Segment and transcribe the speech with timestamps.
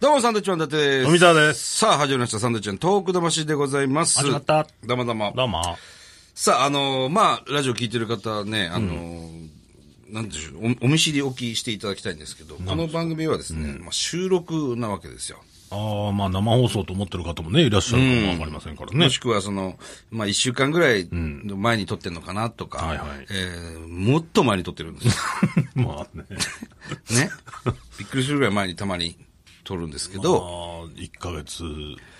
[0.00, 1.04] どうも、サンドウィッチマンだってです。
[1.04, 1.76] 富澤です。
[1.80, 2.38] さあ、始まりました。
[2.38, 4.18] サンドウィッチマントーク魂でございます。
[4.18, 4.66] 始まった。
[4.86, 5.34] どうもどうも。
[5.36, 5.62] どうも。
[6.34, 9.48] さあ、あのーまあ、ラジオ聞いてる方はね、あのー
[10.08, 15.44] なんでしょうお、お見知りおきしていただきたいんですけど、この番組はですね、まあ、収録なわけですよ。
[15.70, 19.18] ああ、まあ生放送と思ってる方もね、いらっしゃるかもわかりませんからねもし。
[19.18, 19.78] くは、その、
[20.10, 25.12] まあ、一週間ぐらい前に撮ってんのかなとか、はいはいえーもっと前に撮ってるんですよ。
[25.84, 26.24] まあね。
[27.14, 27.30] ね。
[27.98, 29.18] びっくりするぐらい前にたまに
[29.70, 31.62] 撮るんですけど、ああ、1ヶ月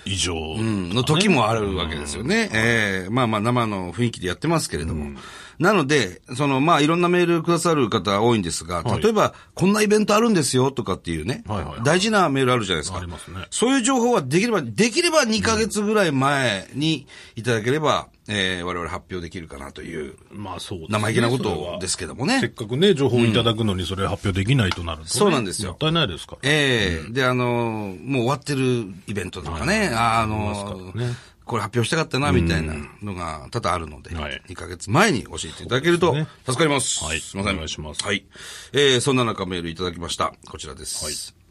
[0.04, 0.34] 以上。
[0.34, 2.48] うんの時もあるわけですよね。
[2.54, 5.18] ええまあまあ生の雰囲気でやってますけれども。
[5.58, 12.98] なので、そのまあいろんなメールくださる方多いんですが、はい例えばこんなイベントあるんですよとかっていうね、はいはいはい大事なメールあるじゃないですか。
[12.98, 22.48] ありますねそういう情報はできれば、できれば2ヶ月ぐらい前にいただければ、えー我々発表できるかなというまあそうですね生意気なことですけどもせっね。
[22.50, 26.38] かくね、情報をいただくのにそれ発表できないとなるとね、そうなんですよもったいないですから。
[26.44, 36.14] ええで、あのーもう終わってるイベントとかね、あのますからーねこれ発表したかったな、みたいなのが多々あるので、はい2ヶ月前に教えていただけると
[36.46, 37.02] 助かります。
[37.04, 37.54] はいすいません。
[37.54, 38.24] お願いしますはい。
[38.72, 40.32] えーそんな中メールいただきました。
[40.48, 41.34] こちらです。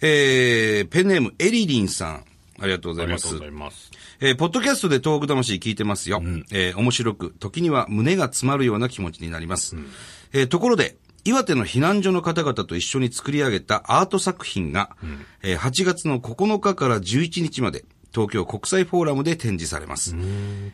[0.00, 2.24] えーペンネームエリリンさん。
[2.60, 3.56] ありがとうございますありがとうご。
[3.58, 3.90] ざいます。
[4.20, 6.20] えーポッドキャストで東北魂聞いてますよ。
[6.52, 9.76] えー面白く、時には胸が詰まるような気持ちになります。
[10.32, 14.96] えーところで、岩手の避難所の方々と一緒に作り上げたアート作品が、
[15.42, 20.16] えー8月の9日から11日まで、東京国際フォーラムで展示されます。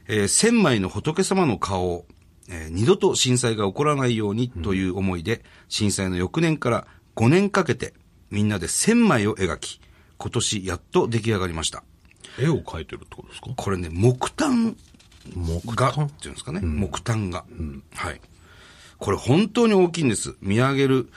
[0.08, 2.06] えー千枚の仏様の顔を、
[2.48, 7.92] えー二度と震災が起こらないようにという思いで、震災の翌年から5年かけて、
[8.30, 9.80] みんなで千枚を描き、
[10.16, 11.84] 今年やっと出来上がりました。
[12.38, 13.50] 絵を描いてるってことですか？
[13.56, 14.76] これね、木炭
[15.34, 17.44] 木が、っていうんですかね、木炭が、
[17.94, 18.20] はい。
[18.98, 20.36] これ本当に大きいんです。
[20.40, 21.10] 見上げる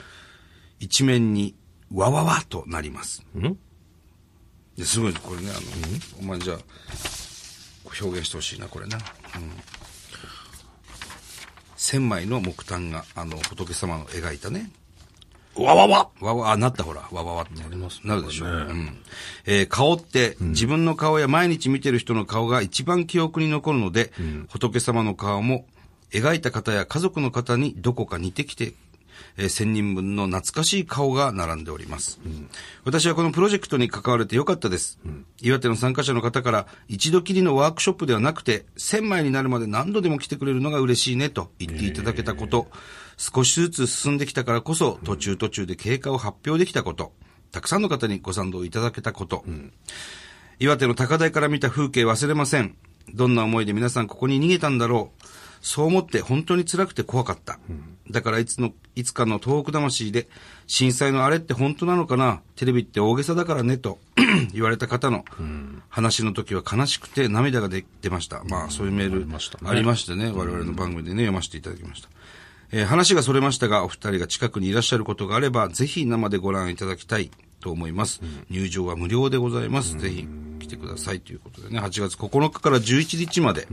[0.80, 1.54] 一面に、
[1.92, 3.22] わわわとなります。
[3.36, 3.58] ん？
[4.76, 5.60] ですごい、これね、あの、
[6.20, 6.58] お前じゃあ、
[8.00, 8.96] 表現してほしいな、これな。
[8.96, 9.02] うん。
[11.76, 14.70] 千枚の木炭が、あの、仏様の描いたね、
[15.64, 17.62] わわわわわ、あ、なったほら、わわわって。
[17.62, 18.48] なりますねなるでしょう。
[18.48, 18.96] ねうん。
[19.46, 24.12] えー顔って、自分の顔や毎日見てる人の顔が一番記憶に残るので、
[24.48, 25.66] 仏様の顔も、
[26.10, 28.72] 描いた方や家族の方にどこか似てきて、
[29.36, 32.20] えー千人分の懐かしい顔が並んでおります。
[32.84, 34.98] 私はこのプロジェクトに関われてよかったです。
[35.40, 42.68] 岩手の参加者の方から、一度きりのワークショップではなくて、千枚になるまで何度でも来てくれるのが嬉しいねと言っていただけたこと、
[43.16, 47.12] 少しずつ進んできたからこそ、途中途中で経過を発表できたこと、
[47.50, 49.44] たくさんの方にご賛同いただけたこと、
[50.60, 52.76] 岩手の高台から見た風景忘れません。
[53.14, 55.24] どんな思いで皆さんここに逃げたんだろう。
[55.60, 57.58] そう思って本当に辛くて怖かった。
[58.10, 60.28] だからいつの、いつかの東北魂で、
[60.66, 62.40] 震災のあれって本当なのかな？
[62.56, 63.98] テレビって大げさだからね、と
[64.52, 65.24] 言われた方の
[65.88, 68.42] 話の時は悲しくて涙が出出ました。
[68.44, 72.08] まあそういうメールありましたねありましてね、我々の番組でね、読ませていただきました。
[72.72, 78.20] えー話がそれましたが、お二人が近くにいらっしゃることがあれば、ぜひ生でご覧いただきたいと思います。
[78.50, 79.96] 入場は無料でございます。
[79.98, 80.26] ぜひ
[80.58, 83.68] 来てくださいということでね、8月9日から11日まで、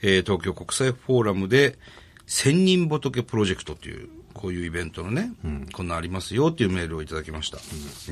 [0.00, 1.78] えー東京国際フォーラムで、
[2.26, 5.30] 千人仏プロジェクトという、こういうイベントのね、
[5.72, 7.58] こんなんありますよというメールをいただきました。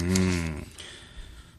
[0.00, 0.66] うん。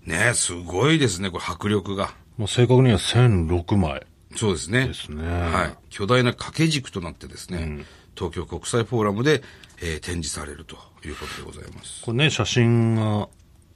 [0.06, 2.16] ねすごいですね、これ迫力が。
[2.38, 4.06] もう正確には1006枚。
[4.36, 4.88] そうですね。
[4.88, 5.78] ですねはい。
[5.90, 9.44] 巨大な掛け軸となってですね、東京国際フォーラムで、
[9.82, 12.02] えー展示されるということでございます。
[12.04, 13.28] これね、写真が、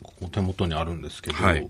[0.02, 1.70] ここ手元にあるんですけど、はい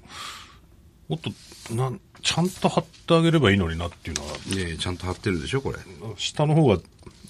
[1.09, 5.79] もっと、なん、ちゃんと貼ってあげればいいのになっていうのは、で、ちゃんと貼ってるでしょ、これ。
[6.17, 6.77] 下の方が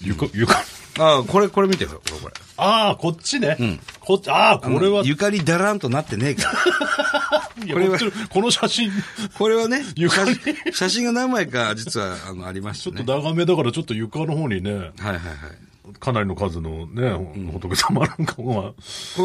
[0.02, 0.54] 床、床、
[0.98, 2.34] ああ、これ、これ見てよ、これ、これ。
[2.56, 3.56] ああ、こっちね。
[4.00, 7.50] こっち、ああ、これは、い床にだらんとなってねえから。
[7.66, 7.98] やこれは
[8.30, 8.90] この写真、
[9.36, 10.36] これはね、床に
[10.72, 13.02] 写真が何枚か実は、あの、ありましちょてね。
[13.02, 15.20] っと長めだからちょっと床の方にね、はいはいはい。
[15.98, 17.10] かなりの数のね、
[17.52, 18.74] 仏様なんかが、こ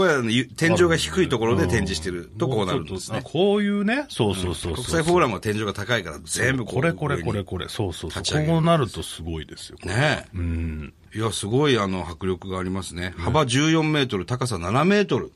[0.06, 0.24] れは
[0.56, 3.22] 天井が低いところで展示してるとこうなるんですね。
[3.24, 4.74] こういうね、そうそうそう。
[4.74, 8.46] 国際フォーラムは天井が高いから全部これこれこれこれ、そうそうそう。
[8.46, 9.78] こうなるとすごいですよ。
[9.84, 10.38] ねえ。
[10.38, 10.94] うん。
[11.14, 13.14] いや、すごいあの、迫力がありますね。
[13.18, 15.32] 幅14メートル、高さ7メートル。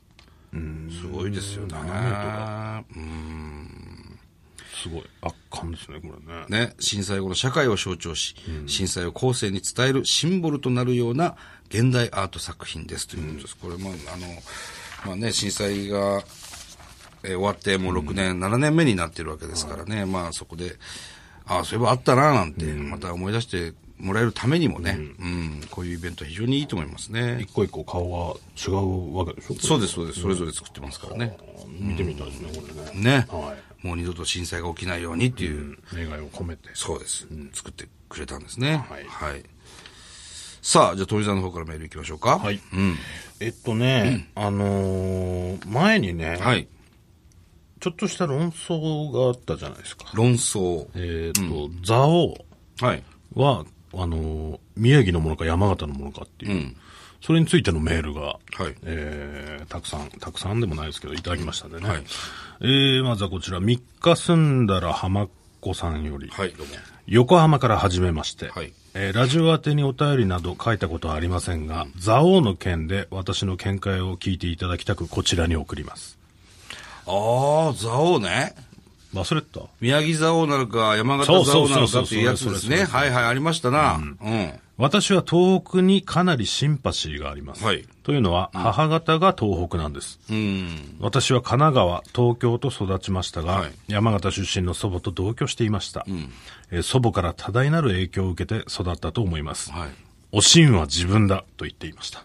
[0.52, 1.74] すごいですよね。
[1.74, 3.00] 7メートル。
[3.00, 3.89] うん。
[4.82, 5.04] すごい。
[5.22, 6.08] 圧巻ですね、こ
[6.48, 6.66] れね。
[6.66, 8.34] ね、震災後の社会を象徴し、
[8.66, 11.36] 震災を後世に伝えるシンボルとなるような
[11.68, 13.56] 現代アート作品ですということです。
[13.56, 14.26] これも、あの、
[15.06, 16.22] まあね、震災が、
[17.22, 20.76] えー終わってもう6年、7年目になってるわけですからね、まあそこで、
[21.44, 27.52] ああ、そういえばあったな、なんて、また思い出してもらえるためにもね、うん、こういうイベント非常にいいと思いますね一。
[27.52, 29.54] 個一個顔が違うわけでしょ？
[29.60, 30.22] そうです、そうです。
[30.22, 31.36] それぞれ作ってますからね。
[31.78, 32.62] 見てみたいですね、こ
[32.94, 33.02] れね。
[33.02, 33.26] ね。
[33.28, 33.49] は
[33.82, 36.68] もう二度と震災が起きないようにっていう、願いを込めて。
[36.74, 38.84] そうです、作ってくれたんですね。
[38.88, 38.98] は
[39.34, 39.42] い
[40.62, 42.38] さあ、じゃあ、鳥さんの方からメール行きましょうか。
[42.38, 42.60] はい。
[42.74, 42.94] うん。
[43.40, 46.68] えっとね、あのー前にね、はい。
[47.80, 50.04] ちょっとした論争があったじゃないですか。
[50.12, 50.86] 論争。
[50.94, 52.34] えっと、蔵王
[52.82, 53.02] はい。
[53.34, 56.76] は、あのー宮城のものか山形のものかっていう、うん
[57.22, 58.36] それについてのメールが、は
[58.68, 61.88] いえーたくさん、たくさんでもないですけど、いただきましたんでね。
[61.88, 62.04] はい
[62.62, 65.28] えーまずはこちら、3日住んだら浜っ
[65.60, 66.74] 子さんより、はい、どうも。
[67.06, 76.18] 横浜から始めまして、はいえーラジオ宛てにお便りなど書いたことはありませんが、蔵王の件で私の見解を聞いていただきたく、こちらに送ります。
[77.06, 78.54] ああ、蔵王ね。
[79.14, 82.84] 忘れてた宮城蔵王なのか、山形蔵王なのかっていうやつですね。
[82.84, 83.94] はいはい、ありましたな。
[83.94, 84.60] うん。
[84.80, 87.62] 私は東北にかなりシンパシーがあります。
[87.62, 90.18] はいというのは、母方が東北なんです。
[90.30, 90.96] うん。
[90.98, 96.04] 私は神奈川、東京と育ちましたが、はい山形出身の祖母と同居していました、
[96.72, 99.70] えー祖母から多大なる影響を受けて育ったと思います。
[99.70, 99.90] はい。
[100.32, 102.24] おしんは自分だと言っていました。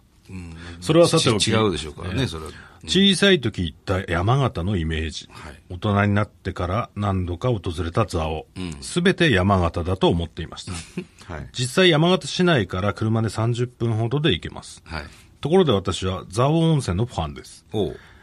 [0.81, 2.51] それはさておきち違うでしょうからね、それは。
[2.87, 8.45] 小さい時行った山形のイメージ、はい大人になってから何度か訪れた蔵王、
[8.81, 10.71] すべて山形だと思っていました。
[11.27, 11.49] はい。
[11.51, 14.81] 実際山形市内から車で30分ほどで行けます。
[14.85, 15.03] はい。
[15.41, 17.65] ところで私は蔵王温泉のファンです。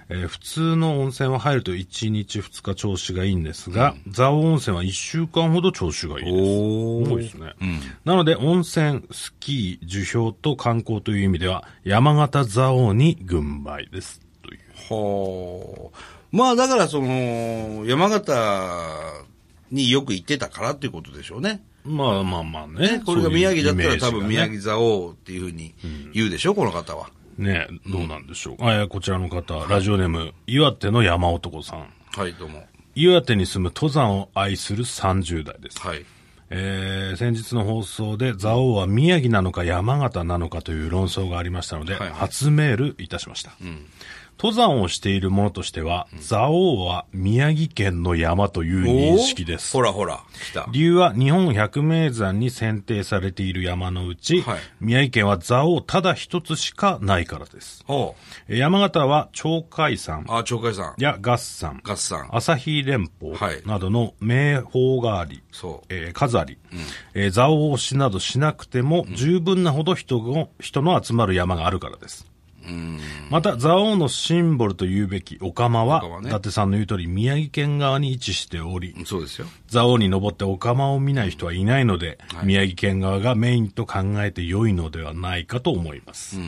[0.09, 6.37] えー普通の温泉は入ると1日2日調子がいいんですが、蔵王温泉は1週間ほど調子がいいです。
[6.37, 7.55] お多いですね。
[8.05, 14.21] なので、温泉、スキー、樹氷と観光という意味では、山形蔵王に軍配です。
[14.43, 14.61] という。
[14.91, 15.99] はあ。
[16.31, 19.25] まあだからその、山形
[19.71, 21.63] によく行ってたからっていうことでしょうね。
[21.84, 23.02] まあまあまあね。
[23.05, 25.75] これが宮城だったら多分宮城蔵王っていうふうに
[26.12, 27.11] 言うでしょ、この方は。
[27.38, 28.64] ねどうなんでしょう。
[28.64, 31.87] あいやこちらの方、ラジオネーム、岩手の山男さん。
[32.14, 32.64] はい、どうも。
[32.94, 35.81] 岩手に住む登山を愛する30代です。
[35.81, 36.05] はい。
[36.50, 43.52] えー先日の放送で、蔵王は宮城なのか山形なのかという論争がありましたので、はいはい初メールいたしました。
[44.38, 49.73] 登山をしている者としては、蔵王は宮城県の山という認識です。
[49.73, 50.67] ほらほら、来た。
[50.73, 57.84] 理由は日本百名山に選定されている山のうち、はい宮城県は蔵王ただ一つしかないからです。
[58.49, 60.25] 山形は鳥海山う。
[60.29, 60.94] あ、鳥海さん。
[60.99, 62.29] や合山、ガッサン。
[62.32, 65.87] 朝日連峰はいなどの名峰があり、そう。
[65.88, 66.58] えー数あり、
[67.14, 72.26] えー蔵王押しなどしなくても十分なほど人が人の集まる山があるからです。
[73.31, 79.47] また、蔵王のシンボルと言うべき岡間は、ね伊達さんの言う通り宮城県側に位置しており、そうですよ。
[79.70, 86.38] 蔵王に登って岡間を見ない人はいないので、宮城県側がメインと考えて良いのではないかと思います。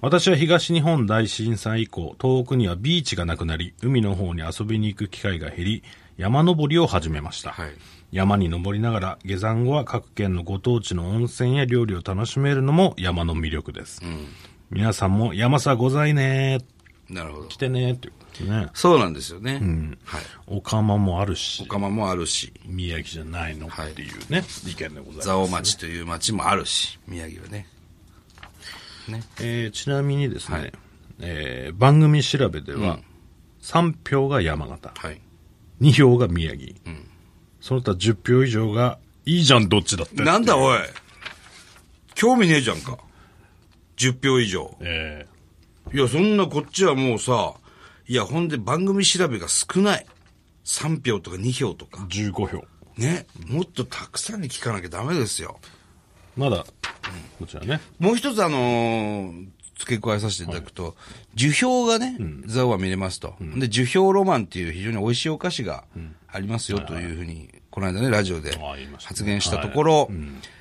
[0.00, 5.82] 私は東日本大震災以降、東北にはビーチがなくなり、海の方に遊びに行く機会が減り、
[6.16, 7.52] 山登りを始めました。
[7.52, 7.70] はい。
[8.12, 14.02] 山に登りながら、下山後は各県のご当地の温泉や料理を楽しめるのも山の魅力です。
[14.72, 16.60] 皆さんも山さございね
[17.10, 17.58] なるほど来。
[17.58, 18.68] てねっていうことね。
[18.72, 19.60] そうなんですよね。
[20.04, 20.22] はい。
[20.46, 25.20] 岡間もあるし、岡間もあるし、宮城じゃないのっていうね、意見でございます。
[25.28, 27.66] 蔵王町という町もあるし、宮城はね。
[29.08, 29.22] ね。
[29.42, 30.72] えーちなみにですね、はい
[31.20, 32.98] えー番組調べでは、
[33.60, 35.20] 3票が山形、はい。
[35.82, 36.74] 2票が宮城、
[37.60, 40.22] その他10票以上が、いいじゃん、どっちだって。
[40.24, 40.78] なんだおい。
[42.14, 42.96] 興味ねえじゃんか。
[44.10, 44.76] 10票以上。
[44.80, 45.26] え
[45.92, 47.54] いや、そんなこっちはもうさ、
[48.08, 50.06] いや、ほんで番組調べが少ない。
[50.64, 52.06] 3票とか2票とか。
[52.08, 52.64] ー15票。
[52.96, 53.26] ね。
[53.48, 55.58] もっとたくさんに聞かなきゃダメですよ。
[56.36, 56.64] まだ、
[57.38, 57.80] こちらね。
[57.98, 59.46] もう一つあのー
[59.78, 60.94] 付け加えさせていただくと、
[61.34, 62.16] 樹氷がね、
[62.46, 63.34] ザオは見れますと。
[63.40, 65.84] で、樹氷ロマンっていう非常に美味しいお菓子が
[66.28, 68.56] ありますよというふうに、この間ね、ラジオで
[69.02, 70.08] 発言したところ、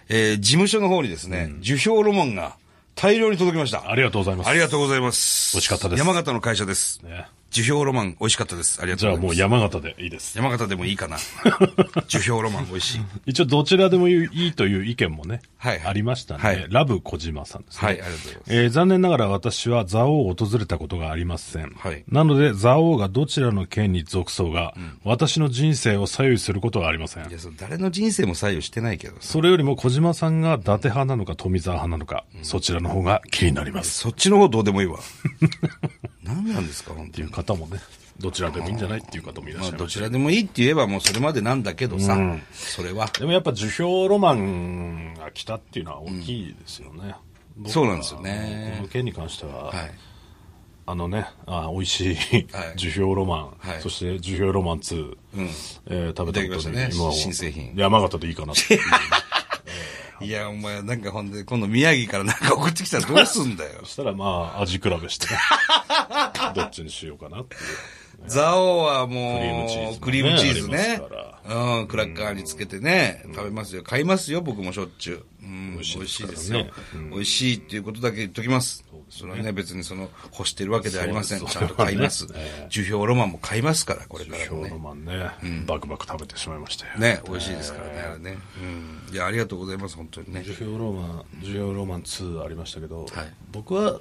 [0.09, 2.57] えー事務所の方にですね、樹氷ロマンが
[3.01, 3.89] 大量に届きました。
[3.89, 4.49] ありがとうございます。
[4.49, 5.55] ありがとうございます。
[5.55, 7.03] 美味しかったです山形の会社です。
[7.03, 8.81] ね樹氷ロマン美味しかったです。
[8.81, 9.61] ありがじゃあもうとうございます。
[9.61, 10.37] 山形でいいです。
[10.37, 11.17] 山形でもいいかな。
[12.07, 13.01] 樹氷ロマン美味しい。
[13.25, 17.87] 一応どちらでもいいという意見もね、はいはいありましたんで、はいラブ小島さんですね。
[17.87, 18.55] はい、ありがとうございます。
[18.55, 21.73] えー残念ながら私は蔵王を訪れたことがありません。
[21.77, 27.31] はいなので、蔵王がどちらの県に属そうが、私の人生を左右することはありませんい。
[27.31, 29.23] や、その誰の人生も左右してないけどさ。
[29.23, 33.99] それよりも小島さんが伊達派なのか富澤派なのか、そちらの方が気になります。
[33.99, 34.99] そっちの方どうでもいいわ。
[36.33, 37.29] 何なんですか、本当にっていう。
[37.29, 37.79] 方もね、
[38.19, 39.83] どちらでもいいんじゃないっていう方もいらっまあ、しゃいます。
[39.83, 42.17] どちらでもいいって言えばもうそれまでなんだけどさ、
[42.51, 43.07] それは。
[43.07, 47.15] でもやっぱ樹氷ロマンが来たっていうのは大きいですよね。
[47.57, 49.91] 僕はそうなんですよねこの件に関しては、はい。
[50.87, 52.15] あのね、あ美味しい
[52.51, 55.17] はい樹氷ロマン、はいそして樹氷ロマン2、
[55.87, 58.79] えー食べたことねに今は新製品山形でいいかなって。
[60.23, 63.85] いや、お前、なんかほんで、今度宮城からなんか送ってきたらどうすんだよそ。
[63.87, 65.27] したらまあ味比べして、
[66.55, 67.61] どっちにしようかなっていう。
[68.27, 71.01] ザオはもう、ククリームチーズね。
[71.43, 73.83] うん、クラッカーにつけてね、食べますよ。
[73.83, 75.25] 買いますよ、僕もしょっちゅう。
[75.43, 76.67] うん、美味しいですよ。
[77.11, 78.85] 美味しいっていうことだけ言っときます。
[79.09, 81.45] それはね、別にその、欲してるわけではありません。
[81.45, 82.27] ちゃんと買います。
[82.69, 84.77] 樹氷ロマンも買いますから、これから樹氷ロ。
[84.77, 85.31] マンね、
[85.65, 86.97] バクバク食べてしまいましたよ。
[86.97, 88.37] ね、美味しいですからね、あれね。
[89.09, 89.13] うん。
[89.13, 90.53] いや、ありがとうございます、本当にね樹。
[90.53, 93.99] 氷ロマン、樹氷ロマン2ありましたけど、はい僕は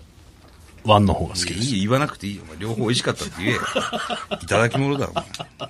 [0.85, 1.75] 1の方が好きです。
[1.75, 2.43] いい言わなくていいよ。
[2.59, 3.61] 両方美味しかったって言えよ。
[4.43, 5.15] いただき物だろ、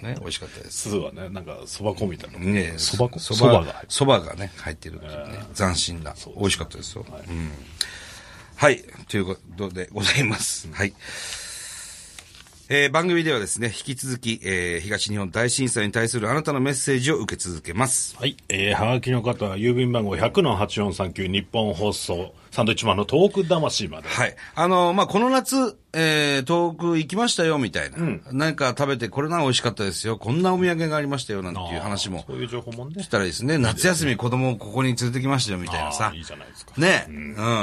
[0.03, 0.89] ね、美味しかったです。
[0.89, 2.39] 2はね、なんか蕎麦粉みたいな。
[2.39, 3.19] ね蕎麦粉？
[3.19, 5.45] そ蕎麦が入ってそばがね、入ってるっていうね。
[5.55, 6.15] 斬新な。
[6.37, 7.05] 美味しかったですよ。
[7.09, 7.53] うん。
[8.57, 8.85] はい。
[9.09, 10.69] ということでございます。
[10.73, 10.93] はい。
[12.73, 18.17] えー番組ではですね、引き続き、えー東日本大震災に対するあなたのメッセージを受け続けます。
[18.17, 18.37] はい。
[18.49, 24.09] えー、はがきの方は郵便番号100-8439日本放送サンドイッチマンのトーク魂まで。
[24.09, 24.37] はい。
[24.55, 27.97] あの、まあ、この夏、えー、遠く行きましたよ、みたいな。
[28.31, 30.17] 何か食べて、これなら美味しかったですよ。
[30.17, 33.09] こんなお土産がありましたよ、なんていう話もそういう情報もねし。
[33.09, 33.59] たらいいですね。
[33.59, 36.13] 夏休み子供をここに連れてきましたよ、みたいなさ。
[36.15, 36.73] いいじゃないですか。
[36.77, 37.13] ね、う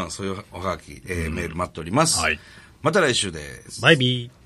[0.08, 2.20] ん、そういうおはがき、えーメール待っております。
[2.20, 2.38] はい
[2.84, 3.82] また来週です。
[3.82, 4.37] バイビー。